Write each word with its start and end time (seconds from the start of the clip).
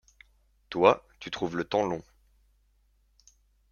Toi, 0.71 1.05
tu 1.19 1.29
trouves 1.29 1.57
le 1.57 1.63
temps 1.63 1.85
long. 1.85 2.01